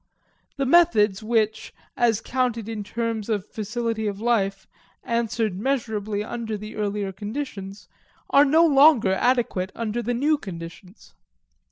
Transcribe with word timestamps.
The 0.57 0.65
methods 0.65 1.21
which, 1.21 1.75
as 1.95 2.21
counted 2.21 2.67
in 2.67 2.83
terms 2.83 3.29
of 3.29 3.45
facility 3.47 4.07
of 4.07 4.19
life, 4.19 4.65
answered 5.03 5.59
measurably 5.59 6.23
under 6.23 6.57
the 6.57 6.75
earlier 6.75 7.11
conditions, 7.11 7.87
are 8.31 8.43
no 8.43 8.65
longer 8.65 9.13
adequate 9.13 9.71
under 9.75 10.01
the 10.01 10.15
new 10.15 10.39
conditions. 10.39 11.13